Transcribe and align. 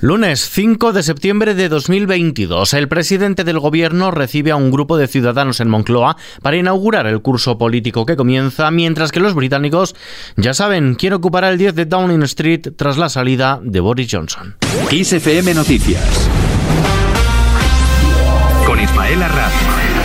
Lunes 0.00 0.50
5 0.50 0.92
de 0.92 1.02
septiembre 1.02 1.54
de 1.54 1.70
2022, 1.70 2.74
el 2.74 2.86
presidente 2.86 3.44
del 3.44 3.58
gobierno 3.58 4.10
recibe 4.10 4.50
a 4.50 4.56
un 4.56 4.70
grupo 4.70 4.98
de 4.98 5.08
ciudadanos 5.08 5.60
en 5.60 5.70
Moncloa 5.70 6.18
para 6.42 6.58
inaugurar 6.58 7.06
el 7.06 7.22
curso 7.22 7.56
político 7.56 8.04
que 8.04 8.14
comienza, 8.14 8.70
mientras 8.70 9.10
que 9.10 9.20
los 9.20 9.34
británicos 9.34 9.96
ya 10.36 10.52
saben 10.52 10.96
quién 10.96 11.14
ocupará 11.14 11.48
el 11.48 11.56
10 11.56 11.74
de 11.74 11.86
Downing 11.86 12.24
Street 12.24 12.68
tras 12.76 12.98
la 12.98 13.08
salida 13.08 13.58
de 13.62 13.80
Boris 13.80 14.08
Johnson. 14.10 14.56
XFM 14.90 15.54
Noticias 15.54 16.28
con 18.66 18.78
Ismael 18.78 19.22
Arranz. 19.22 19.95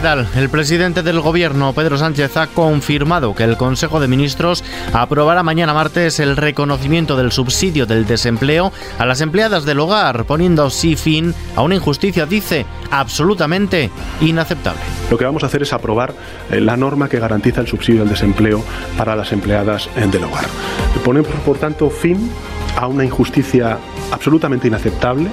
¿Qué 0.00 0.04
tal? 0.04 0.26
El 0.34 0.48
presidente 0.48 1.02
del 1.02 1.20
gobierno, 1.20 1.74
Pedro 1.74 1.98
Sánchez, 1.98 2.34
ha 2.38 2.46
confirmado 2.46 3.34
que 3.34 3.44
el 3.44 3.58
Consejo 3.58 4.00
de 4.00 4.08
Ministros 4.08 4.64
aprobará 4.94 5.42
mañana 5.42 5.74
martes 5.74 6.20
el 6.20 6.38
reconocimiento 6.38 7.18
del 7.18 7.32
subsidio 7.32 7.84
del 7.84 8.06
desempleo 8.06 8.72
a 8.98 9.04
las 9.04 9.20
empleadas 9.20 9.66
del 9.66 9.78
hogar, 9.78 10.24
poniendo 10.24 10.64
así 10.64 10.96
fin 10.96 11.34
a 11.54 11.60
una 11.60 11.74
injusticia, 11.74 12.24
dice, 12.24 12.64
absolutamente 12.90 13.90
inaceptable. 14.22 14.80
Lo 15.10 15.18
que 15.18 15.26
vamos 15.26 15.42
a 15.42 15.48
hacer 15.48 15.64
es 15.64 15.72
aprobar 15.74 16.14
eh, 16.50 16.62
la 16.62 16.78
norma 16.78 17.10
que 17.10 17.20
garantiza 17.20 17.60
el 17.60 17.66
subsidio 17.66 18.00
del 18.00 18.08
desempleo 18.08 18.64
para 18.96 19.14
las 19.14 19.32
empleadas 19.32 19.90
eh, 19.96 20.06
del 20.06 20.24
hogar. 20.24 20.46
Ponemos, 21.04 21.30
por 21.44 21.58
tanto, 21.58 21.90
fin 21.90 22.30
a 22.74 22.86
una 22.86 23.04
injusticia 23.04 23.76
absolutamente 24.10 24.66
inaceptable 24.66 25.28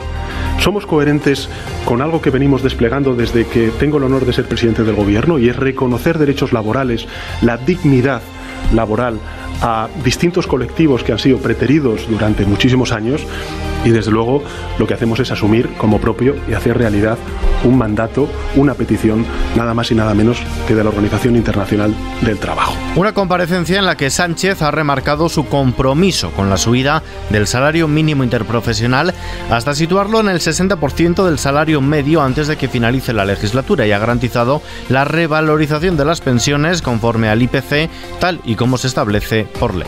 somos 0.60 0.86
coherentes 0.86 1.50
con 1.86 2.02
algo 2.02 2.22
que 2.22 2.30
venimos 2.30 2.64
desplegando 2.64 3.16
desde 3.16 3.46
que 3.46 3.70
tengo 3.80 3.98
el 3.98 4.04
honor 4.04 4.26
de 4.26 4.34
ser 4.34 4.46
presidente 4.46 4.84
del 4.84 4.96
gobierno 4.96 5.40
y 5.40 5.50
es 5.50 5.56
reconocer 5.56 6.18
derechos 6.18 6.54
laborales, 6.54 7.08
la 7.42 7.58
dignidad 7.58 8.22
laboral 8.74 9.20
a 9.62 9.88
distintos 10.04 10.48
colectivos 10.48 11.04
que 11.04 11.12
han 11.12 11.20
sido 11.20 11.40
preteridos 11.40 12.08
durante 12.10 12.46
muchísimos 12.46 12.92
años 12.92 13.26
y 13.86 13.90
desde 13.90 14.12
luego 14.12 14.44
lo 14.78 14.88
que 14.88 14.94
hacemos 14.94 15.20
es 15.20 15.32
asumir 15.32 15.70
como 15.78 16.00
propio 16.00 16.36
y 16.48 16.54
hacer 16.54 16.78
realidad 16.78 17.18
un 17.64 17.78
mandato, 17.78 18.30
una 18.56 18.74
petición, 18.74 19.26
nada 19.56 19.74
más 19.74 19.92
y 19.92 19.96
nada 19.96 20.14
menos 20.14 20.38
que 20.68 20.76
de 20.76 20.84
la 20.84 20.90
Organización 20.90 21.36
Internacional 21.36 21.94
del 22.22 22.38
Trabajo. 22.38 22.76
Una 22.96 23.14
comparecencia 23.14 23.80
en 23.80 23.86
la 23.86 23.98
que 23.98 24.10
Sánchez 24.10 24.62
ha 24.62 24.72
remarcado 24.72 25.30
su 25.30 25.46
compromiso 25.46 26.32
con 26.32 26.50
la 26.50 26.58
subida 26.58 27.04
del 27.30 27.48
salario 27.48 27.88
mínimo 27.88 28.24
interprofesional 28.24 29.14
hasta 29.50 29.76
situarlo 29.76 30.20
en 30.20 30.30
el 30.30 30.40
60% 30.40 31.26
del 31.26 31.40
salario 31.40 31.82
medio 31.82 32.22
antes 32.22 32.48
de 32.48 32.58
que 32.58 32.68
finalice 32.68 33.14
la 33.14 33.26
legislatura 33.26 33.86
y 33.86 33.92
ha 33.92 34.00
garantizado 34.00 34.62
la 34.90 35.06
revalorización 35.06 35.98
de 35.98 36.06
las 36.06 36.22
pensiones 36.22 36.82
conforme 36.82 37.30
al 37.30 37.42
IPC 37.42 37.90
tal 38.20 38.42
y 38.44 38.56
como 38.56 38.78
se 38.78 38.88
establece 38.88 39.48
por 39.60 39.76
ley 39.76 39.88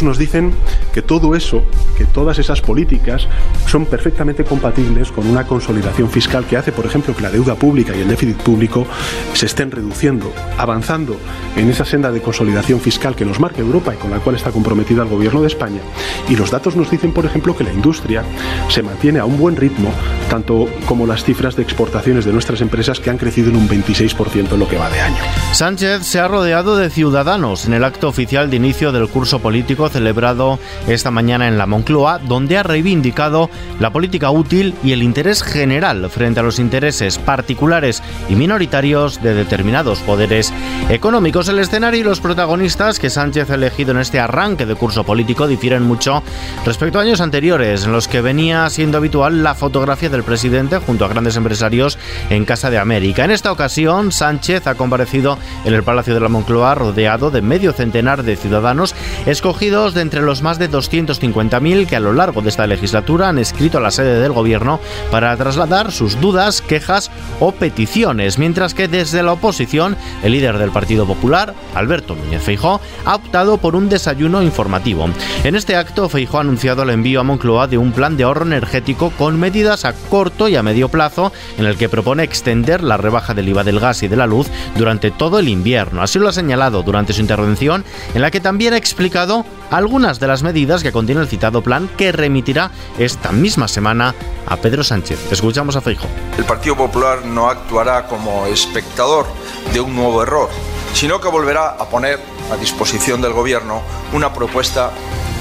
nos 0.00 0.16
dicen 0.16 0.54
que 0.92 1.02
todo 1.02 1.34
eso, 1.34 1.64
que 1.96 2.04
todas 2.04 2.38
esas 2.38 2.60
políticas 2.60 3.26
son 3.66 3.86
perfectamente 3.86 4.44
compatibles 4.44 5.10
con 5.10 5.26
una 5.26 5.46
consolidación 5.46 6.10
fiscal 6.10 6.44
que 6.44 6.56
hace, 6.56 6.72
por 6.72 6.86
ejemplo, 6.86 7.14
que 7.14 7.22
la 7.22 7.30
deuda 7.30 7.54
pública 7.54 7.96
y 7.96 8.00
el 8.00 8.08
déficit 8.08 8.36
público 8.36 8.86
se 9.32 9.46
estén 9.46 9.70
reduciendo, 9.70 10.32
avanzando 10.58 11.16
en 11.56 11.68
esa 11.68 11.84
senda 11.84 12.10
de 12.10 12.20
consolidación 12.20 12.80
fiscal 12.80 13.14
que 13.14 13.24
nos 13.24 13.40
marca 13.40 13.60
Europa 13.60 13.94
y 13.94 13.98
con 13.98 14.10
la 14.10 14.18
cual 14.18 14.36
está 14.36 14.50
comprometida 14.50 15.02
el 15.02 15.08
gobierno 15.08 15.40
de 15.40 15.48
España. 15.48 15.80
Y 16.28 16.36
los 16.36 16.50
datos 16.50 16.76
nos 16.76 16.90
dicen, 16.90 17.12
por 17.12 17.26
ejemplo, 17.26 17.56
que 17.56 17.64
la 17.64 17.72
industria 17.72 18.24
se 18.68 18.82
mantiene 18.82 19.18
a 19.18 19.24
un 19.24 19.38
buen 19.38 19.56
ritmo, 19.56 19.90
tanto 20.30 20.68
como 20.86 21.06
las 21.06 21.24
cifras 21.24 21.56
de 21.56 21.62
exportaciones 21.62 22.24
de 22.24 22.32
nuestras 22.32 22.60
empresas 22.60 23.00
que 23.00 23.10
han 23.10 23.18
crecido 23.18 23.50
en 23.50 23.56
un 23.56 23.68
26% 23.68 24.52
en 24.52 24.58
lo 24.58 24.68
que 24.68 24.78
va 24.78 24.90
de 24.90 25.00
año. 25.00 25.16
Sánchez 25.52 26.02
se 26.02 26.20
ha 26.20 26.28
rodeado 26.28 26.76
de 26.76 26.90
ciudadanos 26.90 27.66
en 27.66 27.74
el 27.74 27.84
acto 27.84 28.08
oficial 28.08 28.50
de 28.50 28.56
inicio 28.56 28.92
del 28.92 29.08
curso 29.08 29.40
político 29.40 29.88
celebrado 29.88 30.58
esta 30.86 31.10
mañana 31.10 31.48
en 31.48 31.58
la 31.58 31.66
Moncloa, 31.66 32.18
donde 32.18 32.58
ha 32.58 32.62
reivindicado 32.62 33.50
la 33.78 33.90
política 33.90 34.30
útil 34.30 34.74
y 34.82 34.92
el 34.92 35.02
interés 35.02 35.42
general 35.42 36.08
frente 36.10 36.40
a 36.40 36.42
los 36.42 36.58
intereses 36.58 37.18
particulares 37.18 38.02
y 38.28 38.34
minoritarios 38.34 39.22
de 39.22 39.34
determinados 39.34 40.00
poderes 40.00 40.52
económicos. 40.88 41.41
El 41.48 41.58
escenario 41.58 42.00
y 42.00 42.04
los 42.04 42.20
protagonistas 42.20 43.00
que 43.00 43.10
Sánchez 43.10 43.50
ha 43.50 43.56
elegido 43.56 43.90
en 43.90 43.98
este 43.98 44.20
arranque 44.20 44.64
de 44.64 44.76
curso 44.76 45.02
político 45.02 45.48
difieren 45.48 45.82
mucho 45.82 46.22
respecto 46.64 46.98
a 46.98 47.02
años 47.02 47.20
anteriores, 47.20 47.84
en 47.84 47.92
los 47.92 48.06
que 48.06 48.20
venía 48.20 48.70
siendo 48.70 48.98
habitual 48.98 49.42
la 49.42 49.56
fotografía 49.56 50.08
del 50.08 50.22
presidente 50.22 50.78
junto 50.78 51.04
a 51.04 51.08
grandes 51.08 51.36
empresarios 51.36 51.98
en 52.30 52.44
Casa 52.44 52.70
de 52.70 52.78
América. 52.78 53.24
En 53.24 53.32
esta 53.32 53.50
ocasión, 53.50 54.12
Sánchez 54.12 54.68
ha 54.68 54.76
comparecido 54.76 55.36
en 55.64 55.74
el 55.74 55.82
Palacio 55.82 56.14
de 56.14 56.20
la 56.20 56.28
Moncloa 56.28 56.76
rodeado 56.76 57.30
de 57.30 57.42
medio 57.42 57.72
centenar 57.72 58.22
de 58.22 58.36
ciudadanos 58.36 58.94
escogidos 59.26 59.94
de 59.94 60.02
entre 60.02 60.22
los 60.22 60.42
más 60.42 60.60
de 60.60 60.70
250.000 60.70 61.86
que 61.86 61.96
a 61.96 62.00
lo 62.00 62.12
largo 62.12 62.40
de 62.40 62.50
esta 62.50 62.68
legislatura 62.68 63.28
han 63.28 63.38
escrito 63.38 63.78
a 63.78 63.82
la 63.82 63.90
sede 63.90 64.20
del 64.20 64.32
gobierno 64.32 64.80
para 65.10 65.36
trasladar 65.36 65.90
sus 65.90 66.20
dudas, 66.20 66.62
quejas 66.62 67.10
o 67.40 67.52
peticiones, 67.52 68.38
mientras 68.38 68.74
que 68.74 68.86
desde 68.86 69.22
la 69.22 69.32
oposición 69.32 69.96
el 70.22 70.32
líder 70.32 70.58
del 70.58 70.70
Partido 70.70 71.04
Popular, 71.04 71.31
Alberto 71.74 72.14
Núñez 72.14 72.42
Feijó, 72.42 72.80
ha 73.06 73.14
optado 73.14 73.56
por 73.56 73.74
un 73.74 73.88
desayuno 73.88 74.42
informativo. 74.42 75.08
En 75.44 75.56
este 75.56 75.76
acto, 75.76 76.08
Feijó 76.08 76.38
ha 76.38 76.42
anunciado 76.42 76.82
el 76.82 76.90
envío 76.90 77.20
a 77.20 77.24
Moncloa 77.24 77.66
de 77.68 77.78
un 77.78 77.92
plan 77.92 78.16
de 78.16 78.24
ahorro 78.24 78.44
energético 78.44 79.10
con 79.16 79.40
medidas 79.40 79.84
a 79.86 79.94
corto 79.94 80.48
y 80.48 80.56
a 80.56 80.62
medio 80.62 80.90
plazo 80.90 81.32
en 81.56 81.64
el 81.64 81.78
que 81.78 81.88
propone 81.88 82.22
extender 82.22 82.82
la 82.82 82.98
rebaja 82.98 83.32
del 83.32 83.48
IVA 83.48 83.64
del 83.64 83.80
gas 83.80 84.02
y 84.02 84.08
de 84.08 84.16
la 84.16 84.26
luz 84.26 84.48
durante 84.76 85.10
todo 85.10 85.38
el 85.38 85.48
invierno. 85.48 86.02
Así 86.02 86.18
lo 86.18 86.28
ha 86.28 86.32
señalado 86.32 86.82
durante 86.82 87.14
su 87.14 87.22
intervención, 87.22 87.84
en 88.14 88.20
la 88.20 88.30
que 88.30 88.40
también 88.40 88.74
ha 88.74 88.76
explicado 88.76 89.46
algunas 89.70 90.20
de 90.20 90.26
las 90.26 90.42
medidas 90.42 90.82
que 90.82 90.92
contiene 90.92 91.22
el 91.22 91.28
citado 91.28 91.62
plan 91.62 91.88
que 91.96 92.12
remitirá 92.12 92.70
esta 92.98 93.32
misma 93.32 93.68
semana 93.68 94.14
a 94.46 94.56
Pedro 94.58 94.84
Sánchez. 94.84 95.32
Escuchamos 95.32 95.76
a 95.76 95.80
Feijo. 95.80 96.06
El 96.36 96.44
Partido 96.44 96.76
Popular 96.76 97.24
no 97.24 97.48
actuará 97.48 98.06
como 98.06 98.46
espectador 98.46 99.26
de 99.72 99.80
un 99.80 99.94
nuevo 99.94 100.22
error, 100.22 100.50
sino 100.92 101.20
que 101.20 101.28
volverá 101.28 101.70
a 101.70 101.88
poner 101.88 102.20
a 102.50 102.56
disposición 102.56 103.20
del 103.20 103.32
Gobierno 103.32 103.82
una 104.12 104.32
propuesta 104.32 104.90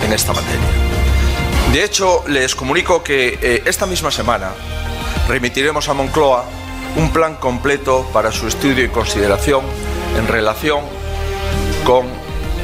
en 0.04 0.14
esta 0.14 0.34
materia. 0.34 0.68
De 1.74 1.84
hecho, 1.84 2.24
les 2.28 2.56
comunico 2.56 3.04
que 3.04 3.40
eh, 3.42 3.64
esta 3.66 3.86
misma 3.86 4.12
semana 4.12 4.52
remitiremos 5.28 5.88
a 5.88 5.94
Moncloa 5.94 6.46
un 6.98 7.12
plan 7.12 7.36
completo 7.36 8.06
para 8.12 8.32
su 8.32 8.48
estudio 8.48 8.84
y 8.84 8.90
consideración 8.90 9.64
en 10.18 10.28
relación 10.28 10.84
con 11.86 12.08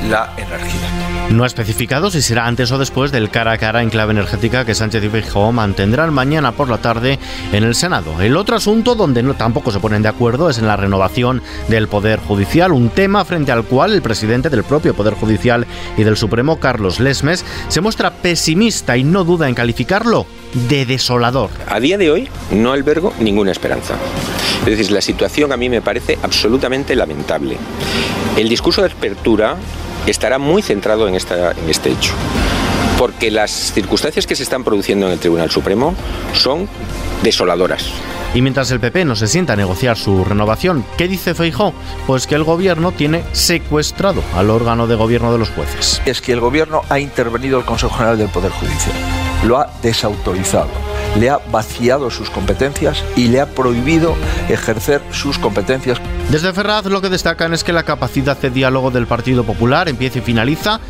la 0.10 0.34
energía. 0.38 1.08
No 1.30 1.44
ha 1.44 1.48
especificado 1.48 2.10
si 2.10 2.22
será 2.22 2.48
antes 2.48 2.72
o 2.72 2.78
después 2.78 3.12
del 3.12 3.30
cara 3.30 3.52
a 3.52 3.58
cara 3.58 3.82
en 3.82 3.90
clave 3.90 4.14
energética 4.14 4.64
que 4.64 4.74
Sánchez 4.74 5.04
y 5.04 5.10
Feijóo 5.10 5.52
mantendrán 5.52 6.14
mañana 6.14 6.54
por 6.54 6.70
la 6.70 6.78
tarde 6.78 7.20
en 7.52 7.64
el 7.64 7.76
Senado. 7.76 8.22
El 8.22 8.38
otro 8.38 8.56
asunto 8.56 8.96
donde 8.96 9.24
no, 9.24 9.34
tampoco 9.34 9.72
se 9.72 9.80
ponen 9.80 10.02
de 10.02 10.10
acuerdo 10.10 10.50
es 10.50 10.58
en 10.58 10.68
la 10.68 10.78
renovación 10.78 11.42
del 11.68 11.90
Poder 11.90 12.20
Judicial, 12.20 12.72
un 12.72 12.90
tema 12.90 13.26
frente 13.26 13.52
al 13.52 13.66
cual 13.66 13.94
el 13.94 14.02
presidente 14.02 14.50
del 14.50 14.64
propio 14.64 14.94
Poder 14.94 15.16
Judicial 15.16 15.68
y 15.98 16.04
del 16.04 16.16
Supremo, 16.16 16.60
Carlos 16.60 17.00
Lesmes, 17.00 17.44
se 17.68 17.82
muestra 17.82 18.12
pesimista 18.12 18.96
y 18.96 19.04
no 19.04 19.26
duda 19.26 19.50
en 19.50 19.56
calificarlo 19.56 20.26
de 20.70 20.86
desolador. 20.86 21.50
A 21.68 21.80
día 21.80 21.98
de 21.98 22.10
hoy 22.10 22.30
no 22.52 22.72
albergo 22.72 23.14
ninguna 23.20 23.52
esperanza. 23.52 23.96
Es 24.62 24.78
decir, 24.78 24.92
la 24.92 25.02
situación 25.02 25.52
a 25.52 25.58
mí 25.58 25.70
me 25.70 25.82
parece 25.82 26.18
absolutamente 26.24 26.96
lamentable. 26.96 27.58
El 28.38 28.50
discurso 28.50 28.82
de 28.82 28.92
apertura 28.92 29.58
estará 30.12 30.38
muy 30.38 30.62
centrado 30.62 31.08
en, 31.08 31.16
esta, 31.16 31.52
en 31.52 31.70
este 31.70 31.92
hecho, 31.92 32.14
porque 32.98 33.32
las 33.32 33.52
circunstancias 33.52 34.26
que 34.26 34.36
se 34.36 34.44
están 34.44 34.64
produciendo 34.64 35.08
en 35.08 35.14
el 35.14 35.20
Tribunal 35.20 35.52
Supremo 35.52 35.96
son 36.34 36.68
desoladoras. 37.24 37.86
Y 38.34 38.42
mientras 38.42 38.70
el 38.72 38.80
PP 38.80 39.06
no 39.06 39.16
se 39.16 39.28
sienta 39.28 39.54
a 39.54 39.56
negociar 39.56 39.98
su 39.98 40.24
renovación, 40.24 40.86
¿qué 40.98 41.08
dice 41.08 41.34
Feijó? 41.34 41.74
Pues 42.06 42.28
que 42.28 42.36
el 42.36 42.44
gobierno 42.44 42.92
tiene 42.92 43.24
secuestrado 43.32 44.22
al 44.36 44.50
órgano 44.50 44.86
de 44.86 44.96
gobierno 44.96 45.32
de 45.32 45.40
los 45.40 45.50
jueces. 45.50 46.02
Es 46.06 46.22
que 46.22 46.34
el 46.34 46.40
gobierno 46.40 46.82
ha 46.90 47.00
intervenido 47.00 47.58
el 47.58 47.66
Consejo 47.66 47.96
General 47.96 48.18
del 48.18 48.30
Poder 48.30 48.52
Judicial, 48.52 48.96
lo 49.46 49.58
ha 49.58 49.72
desautorizado, 49.82 50.70
le 51.20 51.30
ha 51.30 51.40
vaciado 51.52 52.10
sus 52.10 52.30
competencias 52.30 53.04
y 53.16 53.28
le 53.28 53.42
ha 53.42 53.48
prohibido 53.48 54.16
ejercer 54.50 55.02
sus 55.12 55.38
competencias 55.38 56.00
desde 56.30 56.52
Ferraz 56.52 56.86
lo 56.86 57.02
que 57.02 57.10
destacan 57.10 57.54
es 57.54 57.64
que 57.64 57.72
la 57.72 57.84
capacidad 57.84 58.38
de 58.38 58.50
diálogo 58.50 58.92
del 58.92 59.08
Partido 59.08 59.46
Popular 59.46 59.88
empieza 59.88 60.20
y 60.20 60.22
finaliza 60.22 60.82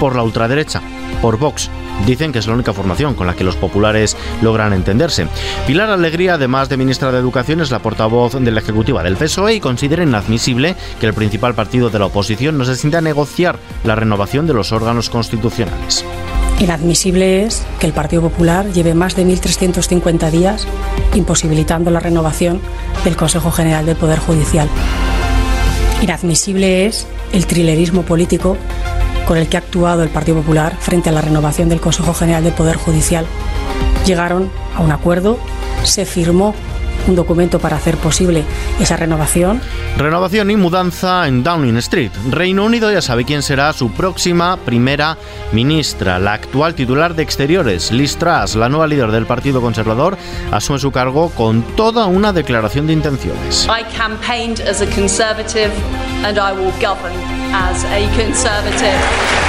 por 0.00 0.16
la 0.16 0.24
ultraderecha, 0.24 0.82
por 1.20 1.38
Vox. 1.38 1.70
Dicen 2.04 2.32
que 2.32 2.40
es 2.40 2.48
la 2.48 2.54
única 2.54 2.72
formación 2.72 3.14
con 3.14 3.28
la 3.28 3.34
que 3.34 3.44
los 3.44 3.54
populares 3.54 4.16
logran 4.42 4.72
entenderse. 4.72 5.28
Pilar 5.68 5.90
Alegría, 5.90 6.34
además 6.34 6.68
de 6.68 6.76
ministra 6.76 7.12
de 7.12 7.18
Educación, 7.18 7.60
es 7.60 7.70
la 7.70 7.78
portavoz 7.78 8.34
de 8.34 8.50
la 8.50 8.58
Ejecutiva 8.58 9.04
del 9.04 9.16
PSOE 9.16 9.54
y 9.54 9.60
considera 9.60 10.02
inadmisible 10.02 10.74
que 10.98 11.06
el 11.06 11.14
principal 11.14 11.54
partido 11.54 11.88
de 11.88 12.00
la 12.00 12.06
oposición 12.06 12.58
no 12.58 12.64
se 12.64 12.74
sienta 12.74 12.98
a 12.98 13.02
negociar 13.02 13.60
la 13.84 13.94
renovación 13.94 14.48
de 14.48 14.54
los 14.54 14.72
órganos 14.72 15.10
constitucionales. 15.10 16.04
Inadmisible 16.62 17.44
es 17.44 17.66
que 17.80 17.86
el 17.88 17.92
Partido 17.92 18.22
Popular 18.22 18.72
lleve 18.72 18.94
más 18.94 19.16
de 19.16 19.26
1.350 19.26 20.30
días 20.30 20.68
imposibilitando 21.12 21.90
la 21.90 21.98
renovación 21.98 22.60
del 23.02 23.16
Consejo 23.16 23.50
General 23.50 23.84
del 23.84 23.96
Poder 23.96 24.20
Judicial. 24.20 24.68
Inadmisible 26.02 26.86
es 26.86 27.08
el 27.32 27.46
trilerismo 27.46 28.02
político 28.02 28.56
con 29.26 29.38
el 29.38 29.48
que 29.48 29.56
ha 29.56 29.60
actuado 29.60 30.04
el 30.04 30.10
Partido 30.10 30.38
Popular 30.38 30.76
frente 30.78 31.08
a 31.08 31.12
la 31.12 31.20
renovación 31.20 31.68
del 31.68 31.80
Consejo 31.80 32.14
General 32.14 32.44
del 32.44 32.52
Poder 32.52 32.76
Judicial 32.76 33.26
llegaron 34.06 34.48
a 34.76 34.82
un 34.82 34.92
acuerdo, 34.92 35.38
se 35.82 36.04
firmó 36.04 36.54
un 37.06 37.14
documento 37.14 37.58
para 37.58 37.76
hacer 37.76 37.96
posible 37.96 38.44
esa 38.80 38.96
renovación. 38.96 39.60
Renovación 39.96 40.50
y 40.50 40.56
mudanza 40.56 41.26
en 41.28 41.42
Downing 41.42 41.76
Street. 41.78 42.10
Reino 42.30 42.64
Unido 42.64 42.90
ya 42.90 43.02
sabe 43.02 43.24
quién 43.24 43.42
será 43.42 43.72
su 43.72 43.90
próxima 43.90 44.56
primera 44.56 45.16
ministra. 45.52 46.18
La 46.18 46.34
actual 46.34 46.74
titular 46.74 47.14
de 47.14 47.22
Exteriores, 47.22 47.92
Liz 47.92 48.16
Truss, 48.16 48.54
la 48.54 48.68
nueva 48.68 48.86
líder 48.86 49.10
del 49.10 49.26
Partido 49.26 49.60
Conservador, 49.60 50.16
asume 50.50 50.78
su 50.78 50.90
cargo 50.90 51.30
con 51.30 51.62
toda 51.76 52.06
una 52.06 52.32
declaración 52.32 52.86
de 52.86 52.92
intenciones. 52.92 53.66
I 53.66 53.84
campaigned 53.96 54.60
as 54.68 54.80
a 54.80 54.86
conservative 54.86 55.72
and 56.24 56.38
I 56.38 56.52
will 56.52 56.72
govern 56.80 57.14
as 57.52 57.84
a 57.84 58.06
conservative. 58.16 58.98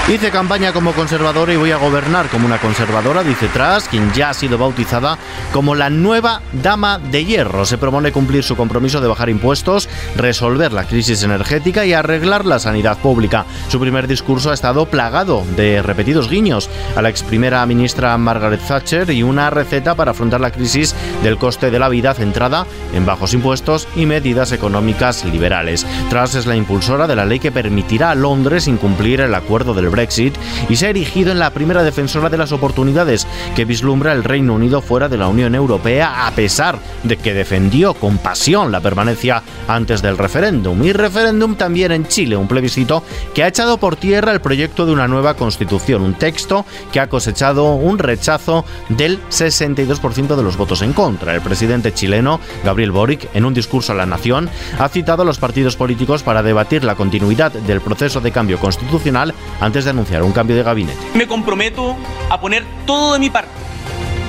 Hice 0.07 0.31
campaña 0.31 0.73
como 0.73 0.91
conservadora 0.91 1.53
y 1.53 1.57
voy 1.57 1.71
a 1.71 1.77
gobernar 1.77 2.27
como 2.27 2.45
una 2.45 2.57
conservadora, 2.57 3.23
dice 3.23 3.47
Truss, 3.47 3.87
quien 3.89 4.11
ya 4.11 4.31
ha 4.31 4.33
sido 4.33 4.57
bautizada 4.57 5.17
como 5.53 5.75
la 5.75 5.89
nueva 5.89 6.41
dama 6.51 6.99
de 6.99 7.23
hierro. 7.23 7.42
Se 7.65 7.77
propone 7.77 8.11
cumplir 8.11 8.43
su 8.43 8.55
compromiso 8.55 9.01
de 9.01 9.07
bajar 9.07 9.29
impuestos, 9.29 9.89
resolver 10.15 10.71
la 10.71 10.85
crisis 10.85 11.23
energética 11.23 11.85
y 11.85 11.93
arreglar 11.93 12.45
la 12.45 12.59
sanidad 12.59 12.97
pública. 12.97 13.45
Su 13.69 13.79
primer 13.79 14.07
discurso 14.07 14.51
ha 14.51 14.53
estado 14.53 14.85
plagado 14.85 15.43
de 15.55 15.81
repetidos 15.81 16.29
guiños 16.29 16.69
a 16.95 17.01
la 17.01 17.09
ex 17.09 17.23
primera 17.23 17.65
ministra 17.65 18.17
Margaret 18.17 18.61
Thatcher 18.67 19.09
y 19.09 19.23
una 19.23 19.49
receta 19.49 19.95
para 19.95 20.11
afrontar 20.11 20.41
la 20.41 20.51
crisis 20.51 20.95
del 21.23 21.37
coste 21.37 21.71
de 21.71 21.79
la 21.79 21.89
vida 21.89 22.13
centrada 22.13 22.65
en 22.93 23.05
bajos 23.05 23.33
impuestos 23.33 23.87
y 23.95 24.05
medidas 24.05 24.51
económicas 24.51 25.25
liberales. 25.25 25.85
Truss 26.09 26.35
es 26.35 26.45
la 26.45 26.55
impulsora 26.55 27.07
de 27.07 27.15
la 27.15 27.25
ley 27.25 27.39
que 27.39 27.51
permitirá 27.51 28.11
a 28.11 28.15
Londres 28.15 28.67
incumplir 28.67 29.21
el 29.21 29.35
acuerdo 29.35 29.73
del 29.73 29.89
Brexit 29.89 30.35
y 30.69 30.75
se 30.75 30.87
ha 30.87 30.89
erigido 30.89 31.31
en 31.31 31.39
la 31.39 31.51
primera 31.51 31.83
defensora 31.83 32.29
de 32.29 32.37
las 32.37 32.51
oportunidades 32.51 33.27
que 33.55 33.65
vislumbra 33.65 34.13
el 34.13 34.23
Reino 34.23 34.53
Unido 34.53 34.81
fuera 34.81 35.09
de 35.09 35.17
la 35.17 35.27
Unión 35.27 35.55
Europea 35.55 36.27
a 36.27 36.31
pesar 36.31 36.79
de 37.03 37.17
que 37.17 37.32
defendió 37.33 37.93
con 37.93 38.17
pasión 38.17 38.71
la 38.71 38.81
permanencia 38.81 39.43
antes 39.67 40.01
del 40.01 40.17
referéndum. 40.17 40.83
Y 40.83 40.93
referéndum 40.93 41.55
también 41.55 41.91
en 41.91 42.07
Chile, 42.07 42.35
un 42.35 42.47
plebiscito 42.47 43.03
que 43.33 43.43
ha 43.43 43.47
echado 43.47 43.77
por 43.77 43.95
tierra 43.95 44.31
el 44.31 44.41
proyecto 44.41 44.85
de 44.85 44.93
una 44.93 45.07
nueva 45.07 45.35
constitución, 45.35 46.01
un 46.01 46.15
texto 46.15 46.65
que 46.91 46.99
ha 46.99 47.09
cosechado 47.09 47.73
un 47.75 47.99
rechazo 47.99 48.65
del 48.89 49.19
62% 49.29 50.35
de 50.35 50.43
los 50.43 50.57
votos 50.57 50.81
en 50.81 50.93
contra. 50.93 51.33
El 51.35 51.41
presidente 51.41 51.93
chileno, 51.93 52.39
Gabriel 52.63 52.91
Boric, 52.91 53.29
en 53.33 53.45
un 53.45 53.53
discurso 53.53 53.91
a 53.91 53.95
la 53.95 54.05
nación, 54.05 54.49
ha 54.79 54.89
citado 54.89 55.23
a 55.23 55.25
los 55.25 55.39
partidos 55.39 55.75
políticos 55.75 56.23
para 56.23 56.43
debatir 56.43 56.83
la 56.83 56.95
continuidad 56.95 57.51
del 57.51 57.81
proceso 57.81 58.21
de 58.21 58.31
cambio 58.31 58.59
constitucional 58.59 59.33
antes 59.59 59.85
de 59.85 59.91
anunciar 59.91 60.23
un 60.23 60.31
cambio 60.31 60.55
de 60.55 60.63
gabinete. 60.63 60.99
Me 61.13 61.27
comprometo 61.27 61.95
a 62.29 62.39
poner 62.39 62.63
todo 62.85 63.13
de 63.13 63.19
mi 63.19 63.29
parte 63.29 63.62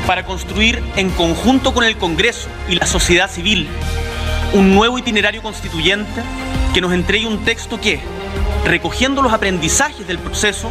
para 0.06 0.24
construir 0.24 0.82
en 0.96 1.10
conjunto 1.10 1.72
con 1.72 1.84
el 1.84 1.96
Congreso 1.96 2.48
y 2.68 2.74
la 2.74 2.86
sociedad 2.86 3.30
civil 3.30 3.68
un 4.54 4.74
nuevo 4.74 4.98
itinerario 4.98 5.42
constituyente 5.42 6.22
que 6.72 6.80
nos 6.80 6.92
entregue 6.92 7.26
un 7.26 7.44
texto 7.44 7.80
que, 7.80 8.00
recogiendo 8.64 9.20
los 9.20 9.32
aprendizajes 9.32 10.06
del 10.06 10.18
proceso, 10.18 10.70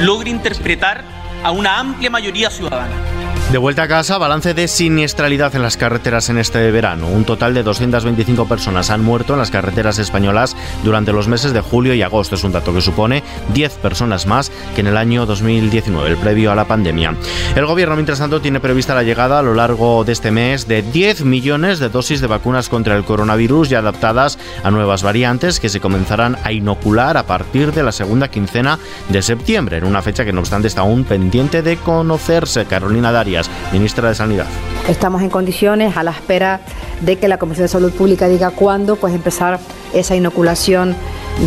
logre 0.00 0.30
interpretar 0.30 1.02
a 1.42 1.50
una 1.50 1.78
amplia 1.78 2.10
mayoría 2.10 2.50
ciudadana. 2.50 3.17
De 3.50 3.56
vuelta 3.56 3.84
a 3.84 3.88
casa, 3.88 4.18
balance 4.18 4.52
de 4.52 4.68
siniestralidad 4.68 5.56
en 5.56 5.62
las 5.62 5.78
carreteras 5.78 6.28
en 6.28 6.36
este 6.36 6.70
verano. 6.70 7.08
Un 7.08 7.24
total 7.24 7.54
de 7.54 7.62
225 7.62 8.46
personas 8.46 8.90
han 8.90 9.02
muerto 9.02 9.32
en 9.32 9.38
las 9.38 9.50
carreteras 9.50 9.98
españolas 9.98 10.54
durante 10.84 11.14
los 11.14 11.28
meses 11.28 11.54
de 11.54 11.62
julio 11.62 11.94
y 11.94 12.02
agosto. 12.02 12.34
Es 12.34 12.44
un 12.44 12.52
dato 12.52 12.74
que 12.74 12.82
supone 12.82 13.22
10 13.54 13.72
personas 13.76 14.26
más 14.26 14.52
que 14.74 14.82
en 14.82 14.88
el 14.88 14.98
año 14.98 15.24
2019, 15.24 16.10
el 16.10 16.18
previo 16.18 16.52
a 16.52 16.54
la 16.54 16.66
pandemia. 16.66 17.14
El 17.56 17.64
gobierno, 17.64 17.94
mientras 17.94 18.18
tanto, 18.18 18.42
tiene 18.42 18.60
prevista 18.60 18.94
la 18.94 19.02
llegada 19.02 19.38
a 19.38 19.42
lo 19.42 19.54
largo 19.54 20.04
de 20.04 20.12
este 20.12 20.30
mes 20.30 20.68
de 20.68 20.82
10 20.82 21.24
millones 21.24 21.78
de 21.78 21.88
dosis 21.88 22.20
de 22.20 22.26
vacunas 22.26 22.68
contra 22.68 22.96
el 22.96 23.04
coronavirus 23.04 23.70
ya 23.70 23.78
adaptadas 23.78 24.38
a 24.62 24.70
nuevas 24.70 25.02
variantes 25.02 25.58
que 25.58 25.70
se 25.70 25.80
comenzarán 25.80 26.36
a 26.44 26.52
inocular 26.52 27.16
a 27.16 27.22
partir 27.22 27.72
de 27.72 27.82
la 27.82 27.92
segunda 27.92 28.28
quincena 28.28 28.78
de 29.08 29.22
septiembre, 29.22 29.78
en 29.78 29.84
una 29.84 30.02
fecha 30.02 30.26
que 30.26 30.34
no 30.34 30.40
obstante 30.40 30.68
está 30.68 30.82
aún 30.82 31.04
pendiente 31.04 31.62
de 31.62 31.78
conocerse. 31.78 32.66
Carolina 32.66 33.10
Daria 33.10 33.37
ministra 33.72 34.08
de 34.08 34.14
Sanidad. 34.14 34.46
Estamos 34.88 35.22
en 35.22 35.30
condiciones, 35.30 35.96
a 35.96 36.02
la 36.02 36.12
espera 36.12 36.60
de 37.00 37.16
que 37.16 37.28
la 37.28 37.38
Comisión 37.38 37.64
de 37.64 37.68
Salud 37.68 37.92
Pública 37.92 38.28
diga 38.28 38.50
cuándo 38.50 38.96
pues 38.96 39.14
empezar 39.14 39.60
esa 39.92 40.16
inoculación 40.16 40.96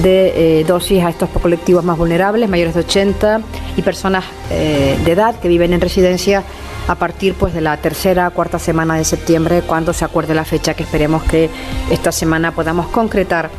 de 0.04 0.60
eh, 0.60 0.64
dosis 0.64 1.04
a 1.04 1.10
estos 1.10 1.30
colectivos 1.30 1.84
más 1.84 1.98
vulnerables, 1.98 2.50
mayores 2.50 2.74
de 2.74 2.82
80 2.82 3.42
y 3.76 3.82
personas 3.82 4.24
eh, 4.50 4.98
de 5.04 5.12
edad 5.12 5.36
que 5.36 5.48
viven 5.48 5.74
en 5.74 5.82
residencia 5.82 6.44
a 6.88 6.96
partir 6.96 7.36
pues 7.36 7.54
de 7.54 7.62
la 7.62 7.78
tercera 7.78 8.30
cuarta 8.32 8.58
semana 8.58 8.96
de 8.96 9.04
septiembre 9.04 9.62
cuando 9.62 9.94
se 9.94 10.06
acuerde 10.06 10.34
la 10.34 10.46
fecha 10.46 10.74
que 10.74 10.84
esperemos 10.84 11.24
que 11.24 11.50
esta 11.90 12.12
semana 12.12 12.54
podamos 12.54 12.88
concretar 12.88 13.50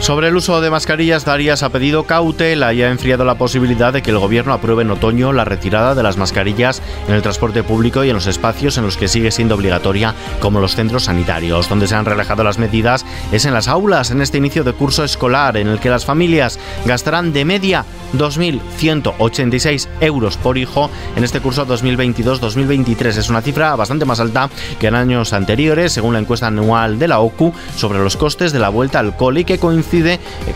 sobre 0.00 0.28
el 0.28 0.36
uso 0.36 0.60
de 0.60 0.70
mascarillas, 0.70 1.24
Darias 1.24 1.62
ha 1.62 1.70
pedido 1.70 2.04
cautela 2.04 2.72
y 2.72 2.82
ha 2.82 2.90
enfriado 2.90 3.24
la 3.24 3.34
posibilidad 3.34 3.92
de 3.92 4.00
que 4.00 4.10
el 4.10 4.18
gobierno 4.18 4.52
apruebe 4.52 4.82
en 4.82 4.90
otoño 4.90 5.32
la 5.32 5.44
retirada 5.44 5.94
de 5.94 6.02
las 6.02 6.16
mascarillas 6.16 6.80
en 7.08 7.14
el 7.14 7.22
transporte 7.22 7.64
público 7.64 8.04
y 8.04 8.08
en 8.08 8.14
los 8.14 8.28
espacios 8.28 8.78
en 8.78 8.84
los 8.84 8.96
que 8.96 9.08
sigue 9.08 9.32
siendo 9.32 9.56
obligatoria, 9.56 10.14
como 10.40 10.60
los 10.60 10.76
centros 10.76 11.04
sanitarios. 11.04 11.68
Donde 11.68 11.88
se 11.88 11.96
han 11.96 12.04
relajado 12.04 12.44
las 12.44 12.58
medidas 12.58 13.04
es 13.32 13.44
en 13.44 13.54
las 13.54 13.66
aulas, 13.66 14.10
en 14.12 14.22
este 14.22 14.38
inicio 14.38 14.62
de 14.62 14.72
curso 14.72 15.02
escolar, 15.02 15.56
en 15.56 15.66
el 15.66 15.80
que 15.80 15.90
las 15.90 16.04
familias 16.04 16.60
gastarán 16.86 17.32
de 17.32 17.44
media 17.44 17.84
2.186 18.14 19.88
euros 20.00 20.36
por 20.36 20.58
hijo 20.58 20.90
en 21.16 21.24
este 21.24 21.40
curso 21.40 21.66
2022-2023. 21.66 23.18
Es 23.18 23.28
una 23.28 23.42
cifra 23.42 23.74
bastante 23.74 24.04
más 24.04 24.20
alta 24.20 24.48
que 24.78 24.86
en 24.86 24.94
años 24.94 25.32
anteriores, 25.32 25.92
según 25.92 26.12
la 26.14 26.20
encuesta 26.20 26.46
anual 26.46 26.98
de 26.98 27.08
la 27.08 27.18
OCU 27.18 27.52
sobre 27.76 27.98
los 27.98 28.16
costes 28.16 28.52
de 28.52 28.60
la 28.60 28.68
vuelta 28.68 29.00
al 29.00 29.16
cole 29.16 29.44
que 29.44 29.58
coincide 29.58 29.87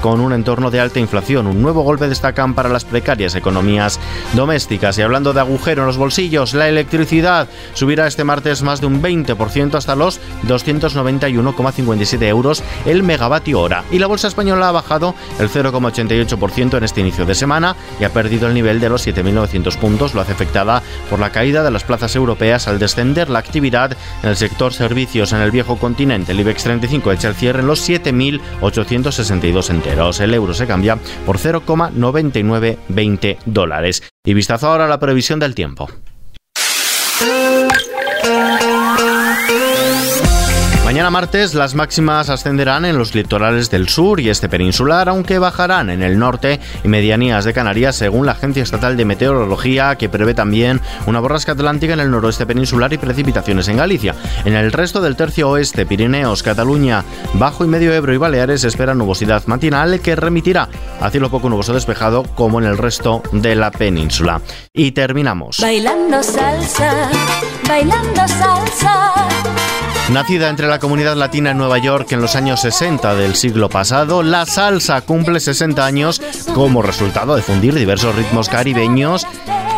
con 0.02 0.20
un 0.20 0.32
entorno 0.32 0.70
de 0.70 0.80
alta 0.80 1.00
inflación. 1.00 1.46
Un 1.46 1.62
nuevo 1.62 1.82
golpe 1.82 2.08
destacan 2.08 2.54
para 2.54 2.68
las 2.68 2.84
precarias 2.84 3.34
economías 3.34 3.98
domésticas. 4.34 4.98
Y 4.98 5.02
hablando 5.02 5.32
de 5.32 5.40
agujero 5.40 5.82
en 5.82 5.86
los 5.86 5.96
bolsillos, 5.96 6.52
la 6.52 6.68
electricidad 6.68 7.48
subirá 7.72 8.06
este 8.06 8.24
martes 8.24 8.62
más 8.62 8.80
de 8.80 8.86
un 8.86 9.02
20% 9.02 9.74
hasta 9.74 9.96
los 9.96 10.20
291,57 10.46 12.22
euros 12.24 12.62
el 12.84 13.02
megavatio 13.02 13.60
hora. 13.60 13.84
Y 13.90 13.98
la 13.98 14.06
bolsa 14.06 14.28
española 14.28 14.68
ha 14.68 14.72
bajado 14.72 15.14
el 15.38 15.48
0,88% 15.48 16.76
en 16.76 16.84
este 16.84 17.00
inicio 17.00 17.24
de 17.24 17.34
semana 17.34 17.74
y 18.00 18.04
ha 18.04 18.12
perdido 18.12 18.48
el 18.48 18.54
nivel 18.54 18.80
de 18.80 18.90
los 18.90 19.06
7.900 19.06 19.76
puntos. 19.78 20.14
Lo 20.14 20.20
hace 20.20 20.32
afectada 20.32 20.82
por 21.08 21.20
la 21.20 21.30
caída 21.30 21.62
de 21.62 21.70
las 21.70 21.84
plazas 21.84 22.14
europeas 22.16 22.68
al 22.68 22.78
descender 22.78 23.30
la 23.30 23.38
actividad 23.38 23.96
en 24.22 24.28
el 24.28 24.36
sector 24.36 24.74
servicios 24.74 25.32
en 25.32 25.40
el 25.40 25.50
viejo 25.50 25.78
continente. 25.78 26.32
El 26.32 26.40
IBEX 26.40 26.64
35 26.64 27.12
echa 27.12 27.28
el 27.28 27.34
cierre 27.34 27.60
en 27.60 27.66
los 27.66 27.80
7.862 29.22 29.70
enteros. 29.70 30.20
El 30.20 30.34
euro 30.34 30.52
se 30.54 30.66
cambia 30.66 30.98
por 31.24 31.38
0,9920 31.38 33.38
dólares. 33.46 34.02
Y 34.24 34.34
vistazo 34.34 34.68
ahora 34.68 34.84
a 34.84 34.88
la 34.88 35.00
previsión 35.00 35.40
del 35.40 35.54
tiempo. 35.54 35.88
Mañana 41.02 41.18
martes 41.18 41.54
las 41.54 41.74
máximas 41.74 42.28
ascenderán 42.28 42.84
en 42.84 42.96
los 42.96 43.12
litorales 43.12 43.70
del 43.70 43.88
sur 43.88 44.20
y 44.20 44.28
este 44.28 44.48
peninsular, 44.48 45.08
aunque 45.08 45.40
bajarán 45.40 45.90
en 45.90 46.00
el 46.00 46.16
norte 46.16 46.60
y 46.84 46.86
medianías 46.86 47.44
de 47.44 47.52
Canarias 47.52 47.96
según 47.96 48.24
la 48.24 48.30
Agencia 48.30 48.62
Estatal 48.62 48.96
de 48.96 49.04
Meteorología, 49.04 49.96
que 49.96 50.08
prevé 50.08 50.32
también 50.32 50.80
una 51.06 51.18
borrasca 51.18 51.52
atlántica 51.52 51.94
en 51.94 51.98
el 51.98 52.08
noroeste 52.12 52.46
peninsular 52.46 52.92
y 52.92 52.98
precipitaciones 52.98 53.66
en 53.66 53.78
Galicia. 53.78 54.14
En 54.44 54.54
el 54.54 54.70
resto 54.70 55.00
del 55.00 55.16
tercio 55.16 55.50
oeste, 55.50 55.86
Pirineos, 55.86 56.44
Cataluña, 56.44 57.02
Bajo 57.34 57.64
y 57.64 57.66
Medio 57.66 57.92
Ebro 57.92 58.14
y 58.14 58.18
Baleares 58.18 58.62
espera 58.62 58.94
nubosidad 58.94 59.44
matinal 59.46 59.98
que 59.98 60.14
remitirá 60.14 60.68
a 61.00 61.10
cielo 61.10 61.32
poco 61.32 61.48
nuboso 61.48 61.74
despejado 61.74 62.22
como 62.36 62.60
en 62.60 62.66
el 62.66 62.78
resto 62.78 63.24
de 63.32 63.56
la 63.56 63.72
península. 63.72 64.40
Y 64.72 64.92
terminamos. 64.92 65.56
Bailando 65.60 66.22
salsa, 66.22 67.10
bailando 67.66 68.28
salsa. 68.28 69.61
Nacida 70.10 70.48
entre 70.48 70.66
la 70.66 70.78
comunidad 70.78 71.16
latina 71.16 71.52
en 71.52 71.58
Nueva 71.58 71.78
York 71.78 72.10
en 72.12 72.20
los 72.20 72.36
años 72.36 72.60
60 72.60 73.14
del 73.14 73.34
siglo 73.34 73.68
pasado, 73.68 74.22
la 74.22 74.44
salsa 74.44 75.00
cumple 75.00 75.40
60 75.40 75.84
años 75.86 76.20
como 76.54 76.82
resultado 76.82 77.36
de 77.36 77.42
fundir 77.42 77.74
diversos 77.74 78.14
ritmos 78.14 78.48
caribeños 78.48 79.26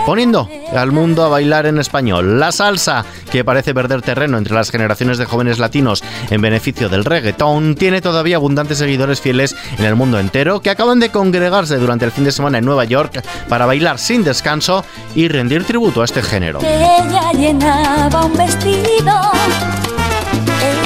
poniendo 0.06 0.48
al 0.74 0.92
mundo 0.92 1.24
a 1.24 1.28
bailar 1.28 1.66
en 1.66 1.78
español. 1.78 2.40
La 2.40 2.52
salsa, 2.52 3.04
que 3.30 3.44
parece 3.44 3.74
perder 3.74 4.02
terreno 4.02 4.36
entre 4.38 4.54
las 4.54 4.70
generaciones 4.70 5.18
de 5.18 5.24
jóvenes 5.24 5.58
latinos 5.58 6.02
en 6.30 6.40
beneficio 6.40 6.88
del 6.88 7.04
reggaetón, 7.04 7.74
tiene 7.74 8.00
todavía 8.00 8.36
abundantes 8.36 8.78
seguidores 8.78 9.20
fieles 9.20 9.54
en 9.78 9.84
el 9.84 9.94
mundo 9.94 10.18
entero 10.18 10.60
que 10.60 10.70
acaban 10.70 11.00
de 11.00 11.10
congregarse 11.10 11.76
durante 11.76 12.06
el 12.06 12.12
fin 12.12 12.24
de 12.24 12.32
semana 12.32 12.58
en 12.58 12.64
Nueva 12.64 12.84
York 12.84 13.22
para 13.48 13.66
bailar 13.66 13.98
sin 13.98 14.24
descanso 14.24 14.84
y 15.14 15.28
rendir 15.28 15.64
tributo 15.64 16.02
a 16.02 16.06
este 16.06 16.22
género. 16.22 16.60
Ella 16.60 17.30
llenaba 17.32 18.26
un 18.26 18.36
vestido 18.36 19.20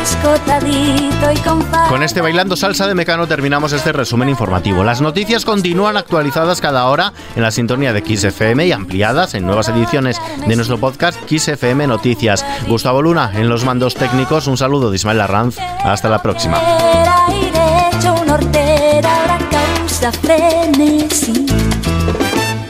escotadito 0.08 1.32
y 1.32 1.36
con 1.38 1.62
Con 1.88 2.02
este 2.02 2.20
bailando 2.20 2.56
salsa 2.56 2.86
de 2.86 2.94
Mecano 2.94 3.26
terminamos 3.26 3.72
este 3.72 3.92
resumen 3.92 4.28
informativo. 4.28 4.82
Las 4.82 5.00
noticias 5.00 5.44
continúan 5.44 5.96
actualizadas 5.96 6.60
cada 6.60 6.86
hora 6.86 7.12
en 7.36 7.42
la 7.42 7.50
sintonía 7.50 7.92
de 7.92 8.02
Kiss 8.02 8.24
FM 8.24 8.66
y 8.66 8.72
ampliadas 8.72 9.34
en 9.34 9.44
nuevas 9.44 9.68
ediciones 9.68 10.20
de 10.46 10.56
nuestro 10.56 10.78
podcast 10.78 11.22
Kiss 11.24 11.48
FM 11.48 11.86
Noticias. 11.86 12.44
Gustavo 12.66 13.02
Luna 13.02 13.32
en 13.34 13.48
los 13.48 13.64
mandos 13.64 13.94
técnicos. 13.94 14.46
Un 14.46 14.56
saludo 14.56 14.90
de 14.90 14.96
Ismael 14.96 15.20
Arranz. 15.20 15.58
Hasta 15.58 16.08
la 16.08 16.22
próxima. 16.22 16.58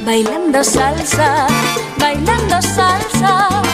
Bailando 0.04 0.64
salsa, 0.64 1.46
bailando 1.98 2.62
salsa. 2.62 3.67